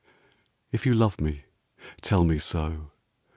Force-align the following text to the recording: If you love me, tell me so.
If 0.71 0.83
you 0.87 0.95
love 0.95 1.21
me, 1.21 1.45
tell 2.01 2.23
me 2.23 2.39
so. 2.39 2.89